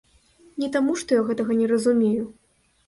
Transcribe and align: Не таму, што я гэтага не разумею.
Не 0.63 0.69
таму, 0.77 0.95
што 1.03 1.11
я 1.21 1.27
гэтага 1.29 1.59
не 1.61 1.67
разумею. 1.77 2.23